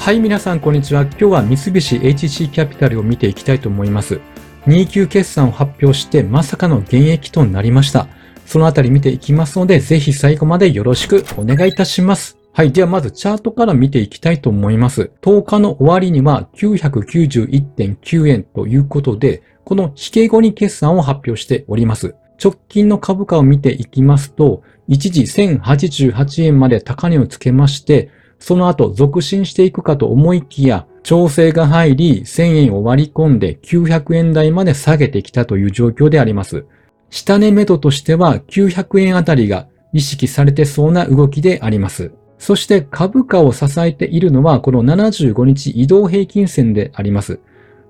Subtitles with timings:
[0.00, 1.02] はい、皆さん、こんにちは。
[1.02, 4.22] 今日は三菱 HC キャピタルを見ていきたいと思います。
[4.66, 8.08] 2級決算を発表して、まさかの減益となりました。
[8.46, 12.38] そのあたり見ていきますので、ぜひ最後までよろしくお願いいたします。
[12.54, 12.72] はい。
[12.72, 15.10] ではまずチャートから見ていきたいと思います。
[15.20, 22.14] 10日の終わりには991.9円ということで、この引け後に決算を発表しております。
[22.42, 28.08] 直近の株価を見ていきますと、一時1088円まで高値をつけまして、
[28.40, 36.66] その後続伸していくかと思いきや、調整が入り1000円を割り込んで900円台まで下げてきたという状況であります。
[37.10, 42.12] 下値目処としては900円あたりが意識されてそうな動きであります。
[42.38, 47.40] そして株価を支えているのはこの75日移動平均線であります。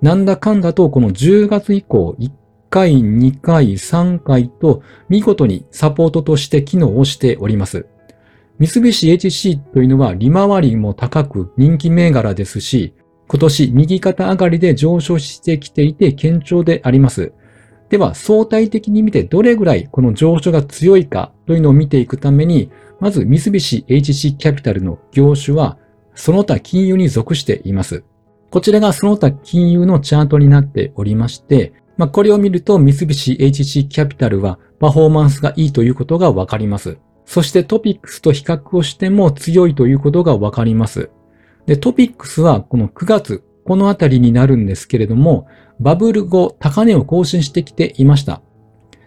[0.03, 2.31] なんだかんだとこの10月以降1
[2.71, 7.87] 回、2回、3回と見事にサポートとして機能をしております。
[8.61, 12.95] 三菱 HC というのは利回りも高く人気銘柄ですし、
[13.27, 17.33] 今年右肩上がりで上昇してきていて堅調であります。
[17.89, 25.79] では相対的に見てどれぐらいこの上昇が強いかというのを見ていくために、まず三菱 HC キャピタルの業種は
[26.15, 28.05] その他金融に属しています。
[28.51, 36.99] こちらがその他金融のチャートになっておりまして、まあ、これを見ると三菱 HC キャピタルはパフォーマンスがいいということがわかります。
[37.31, 41.11] そして TOPIX と比較をしても強いということがわかります。
[41.65, 45.47] で、 TOPIX はこの9月、このあたりになるんですけれども、
[45.79, 48.43] バブル後、高値を更新してきていました。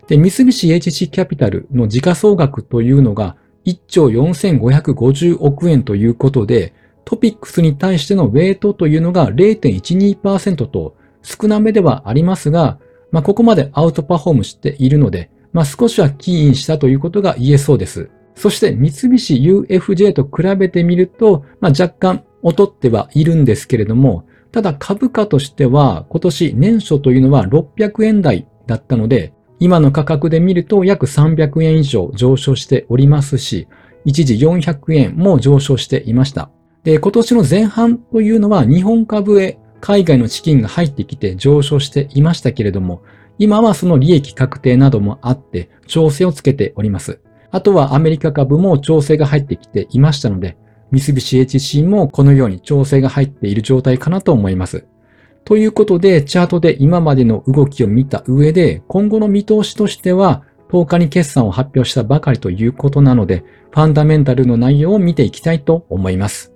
[0.07, 3.35] で、三菱 HC キャピタルの時価総額というのが
[3.65, 12.79] 1兆4550億円ということで、 TOPIX に対してのウェイトというのが0.12%と少なめではありますが、
[13.11, 18.09] まあ、ここまでアウトパフォームしているので、まあ、少しは起因したということが言えそうです。
[18.35, 33.67] そして三菱 UFJ と比べてみると、まあ、若干劣ってはいるんですけれども、ただ株価としては今年年初というのは600円台だったので、今の価格で見ると約300円以上上昇しておりますし、
[34.05, 36.49] 一時400円も上昇していました。
[36.83, 43.01] で、今年の前半というのは日本株へ海外の資金が入ってきて上昇していましたけれども、
[43.39, 47.19] 今はその利益確定などもあって調整をつけております。
[47.51, 50.57] あとはアメリカ株も調整が入ってきていましたので、
[50.91, 54.85] 三菱 HC もこのように調整が入っている状態かなと思います。
[55.45, 66.53] ということで、チャートで今までの動きを見た上で、今後の見通しとしては、10日に決算を発表したばかりということなので、ファンダメンタルの内容を見ていきたいと思います。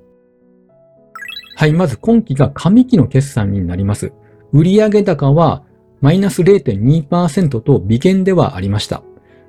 [1.55, 4.13] はい、まず今期が上期の決算になります。
[4.53, 5.63] 売上高は
[6.01, 9.03] マイナス0.2%と微減ではありました。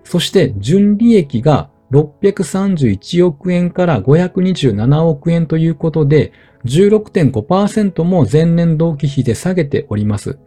[0.05, 6.33] そして純利益が631億円から527億円ということで、
[6.65, 10.39] 16.5%も前年同期比で下げております。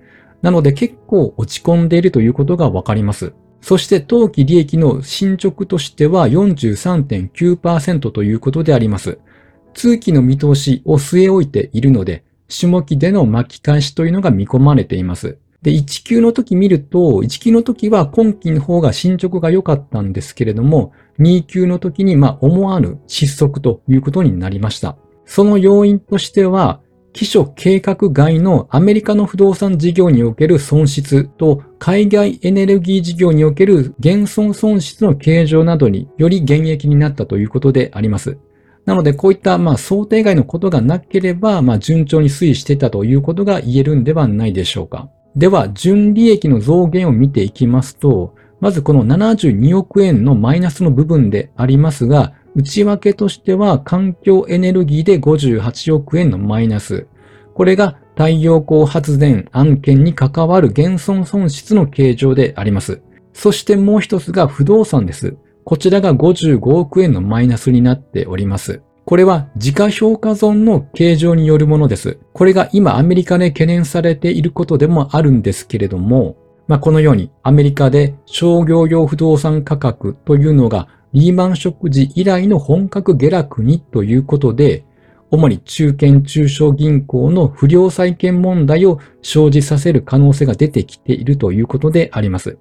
[0.41, 3.33] なので結構落ち込んでいるということがわかります。
[3.61, 9.19] そして当期利益の進捗としては43.9%ということであります。
[9.73, 15.37] 通期の見通しを据え置いているので、下期での巻き返しというのが見込まれています。
[15.61, 24.97] で、1級の時見ると、1級の時は今期の方が進捗が良かったんですけれども、2級の時にまあ思わぬ失速ということになりました。
[25.25, 26.81] その要因としては、
[27.13, 38.37] 基礎計画外のアメリカの不動産事業における損失と海外エネルギー事業における減損損失の計上などにより減益になったということであります。
[38.85, 45.09] なのでこういったまあ想定外のことがなければまあ順調に推移してたということが言えるんではないでしょうか。
[45.35, 57.07] では、純利益の増減を見ていきますと、まずこの72億円のマイナスの部分でありますが、内訳としては環境エネルギーで58億円のマイナス。
[57.53, 63.01] これが太陽光発電案件に関わる減損損失の計上であります。
[63.33, 65.37] そしてもう一つが不動産です。
[65.63, 68.81] こちらが55億円のマイナスになっております。
[69.05, 72.19] これは自家評価損の形状によるものです。
[72.33, 76.37] これが今アメリカで懸念されていることでもあるんですけれども、
[76.67, 84.85] まあ、このようにアメリカで商業用不動産価格というのがリーマンショック時以来の本格下落にということで、
[85.31, 92.57] 主に中堅中小銀行の不良債権問題を生じさせる可能性が出てきているということであります。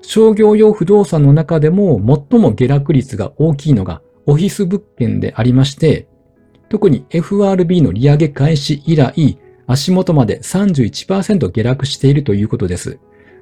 [0.00, 2.00] 商業用不動産の中でも
[2.30, 6.06] 最も下落率が大きいのがオフィス物件でありまして、
[6.68, 12.98] 特に FRB の利上げ開始以来、足元まで31%下落しているということです。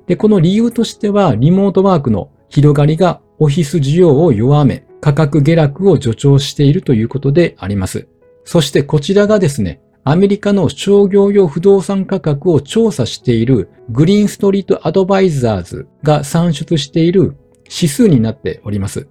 [0.06, 8.06] で、この理由としては、リモートワークの広がりがオフィス需要を弱め、価格下落を助長しているということであります。
[8.44, 19.08] そしてこちらがですね、アメリカの商業用不動産価格を調査しているグリーンストリートアドバイザーズが算出している指数になっております。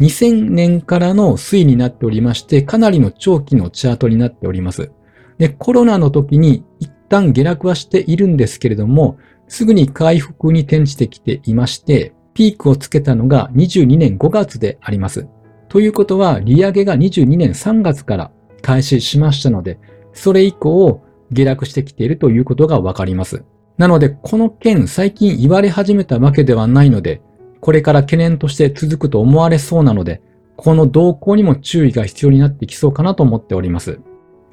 [0.00, 4.90] 2000年からの推移になっておりまして、かなりの長期のチャートになっております。
[5.38, 9.18] で、コロナの時に一旦下落はしているんですけれども、
[9.48, 15.28] すぐに回復に転じてきていまして、ピークをつけたのが22年5月であります。
[15.68, 18.30] ということは、利上げが22年3月から
[18.62, 19.78] 開始しましたので、
[20.12, 23.44] それ以降、下落してきているということがわかります。
[23.76, 27.22] なので、この件、最近言われ始めたわけではないので、
[27.64, 30.20] これから懸念として続くと思われそうなので、
[30.54, 34.00] この動向にも注意が必要になってきそうかなと思っております。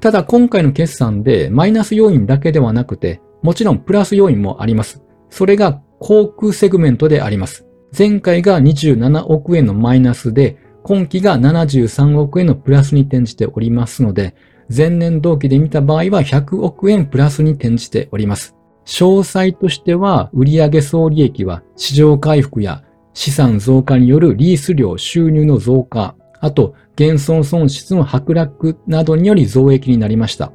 [0.00, 5.02] ただ今回の決算でマイナス要因だけではなくて、もちろんプラス要因もあります。
[5.28, 7.66] それが航空セグメントであります。
[7.96, 14.34] 前回が27億円のマイナスで、今期が73億円のプラスに転じておりますので、
[14.74, 18.56] 前年同期で見た場合は100億円プラスに転じております。
[18.86, 22.82] 詳細としては、売上総利益は市場回復や
[23.14, 30.52] 資産増加によるリース料収入の増加、あと、減損損失の剥落などにより増益になりました。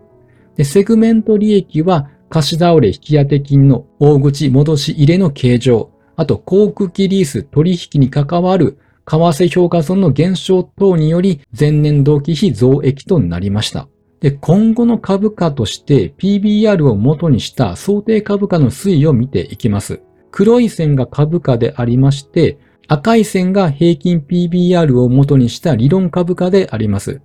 [0.55, 13.87] で、セグメント利益は貸し倒れ引き当て金の大口戻し入れの計上、あと航空機リース取引に関わる為替評価損の減少等により前年同期比増益となりました。
[14.19, 20.01] で、今後の株価として PBR を元にした想定株価の推移を見ていきます。
[20.37, 27.21] 黒い線が株価でありまして、赤い線が平均 PBR を元にした理論株価であります。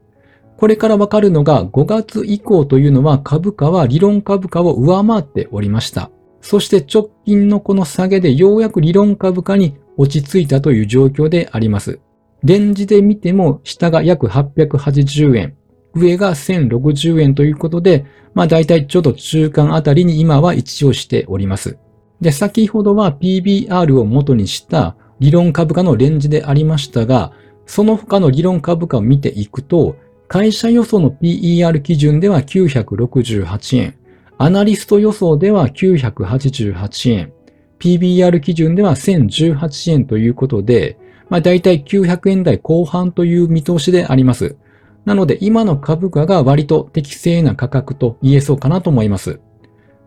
[0.56, 6.11] これからわかるのが5月以降というのは株価は理論株価を上回っておりました。
[6.41, 12.00] そして直近のこの下げでようやく理論株価に落ち着いたという状況であります。
[12.44, 15.55] レンジで見ても下が約880円、
[15.94, 21.76] 上が1060円ということで、まあ大体ちょっと中間あたりに今は位置をしております。
[22.22, 27.32] で、先ほどは PBR を元にした理論株価のレンジでありましたが、
[27.66, 29.96] その他の理論株価を見ていくと、
[30.28, 33.98] 会社予想の PER 基準では968円、
[34.38, 37.32] アナリスト予想では988円、
[37.80, 40.96] PBR 基準では1018円ということで、
[41.28, 44.56] まあ大体900円台後半という見通しであります。
[45.04, 49.40] なので今の株価が割と適正な価格と言えそうかなと思います。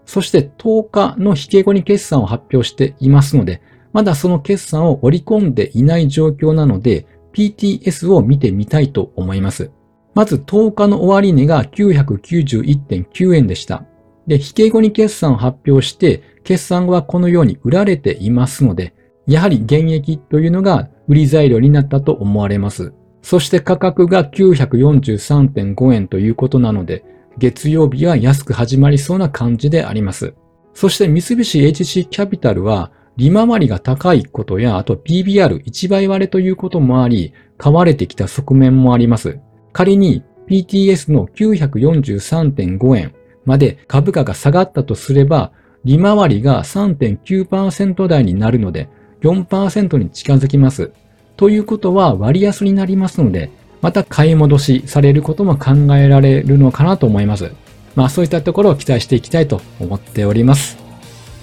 [0.06, 3.62] そして10日の引け後に決算を発表していますので、
[3.94, 9.72] まだその決算を織り込んでいない状況なので、PTS を見てみたいと思います。
[10.14, 13.84] まず10日の終値が991.9円でした。
[14.28, 18.94] で、引け後に決算を発表して、決算後はこのように売られていますので、
[19.28, 22.94] やはり現役というのが売り材料になったと思われます。
[23.22, 27.04] そして価格が943.5円ということなので、
[27.38, 30.34] 月曜日は安く始まりそうな感じであります。
[30.74, 39.40] そして三菱 HC キャピタルは利回りが高いことや、あと PBR1 倍割れということもあり、買われてきた側面もあります。
[39.72, 43.14] 仮に PTS の943.5円
[43.46, 45.54] まで株価が下がったとすれば、
[45.86, 48.90] 利回りが3.9%台になるので
[49.22, 50.92] 4%に近づきます。
[51.38, 53.50] ということは割安になりますので、
[53.86, 57.52] また買い戻しされることも考えられるのかなと思います。
[57.94, 60.80] まあそういったところを期待していきたいと思っております。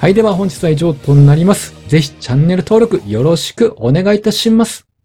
[0.01, 1.73] はい、では本日は以上となります。
[1.87, 4.92] ぜひチャンネル登録よろしくお願いいたします。